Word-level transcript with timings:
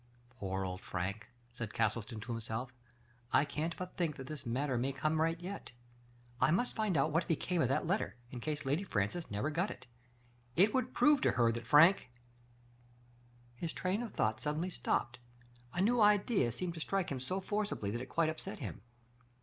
"Poor 0.39 0.63
old 0.65 0.81
Frank!" 0.81 1.29
said 1.53 1.75
Castleton 1.75 2.19
to 2.21 2.31
himself." 2.31 2.73
I 3.39 3.45
can't 3.45 3.77
but 3.77 3.97
think 3.97 4.15
that 4.15 4.25
this 4.25 4.47
matter 4.47 4.75
may 4.75 4.93
come 4.93 5.21
right 5.21 5.39
yet. 5.39 5.73
I 6.41 6.49
must 6.49 6.75
find 6.75 6.97
out 6.97 7.11
what 7.11 7.27
became 7.27 7.61
of 7.61 7.69
that 7.69 7.85
letter, 7.85 8.15
in 8.31 8.39
case 8.39 8.65
Lady 8.65 8.83
Francis 8.83 9.29
never 9.29 9.51
got 9.51 9.69
it. 9.69 9.85
It 10.55 10.73
would 10.73 10.95
prove 10.95 11.21
to 11.21 11.33
her 11.33 11.51
that 11.51 11.67
Frank" 11.67 12.09
His 13.61 13.71
train 13.73 14.01
of 14.01 14.15
thought 14.15 14.41
suddenly 14.41 14.71
stopped. 14.71 15.19
A 15.71 15.83
new 15.83 16.01
idea 16.01 16.51
seemed 16.51 16.73
to 16.73 16.79
strike 16.79 17.09
him 17.09 17.19
so 17.19 17.39
forcibly 17.39 17.91
that 17.91 18.01
it 18.01 18.09
quite 18.09 18.27
upset 18.27 18.57
him. 18.57 18.81